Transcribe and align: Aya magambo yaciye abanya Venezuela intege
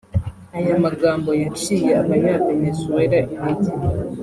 Aya 0.57 0.75
magambo 0.85 1.29
yaciye 1.41 1.89
abanya 2.01 2.33
Venezuela 2.45 3.15
intege 3.23 3.71